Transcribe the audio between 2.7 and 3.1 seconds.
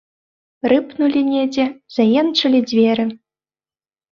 дзверы.